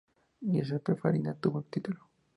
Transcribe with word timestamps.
Giuseppe 0.41 0.95
Farina 0.95 1.29
obtuvo 1.33 1.59
el 1.59 1.65
título. 1.65 2.09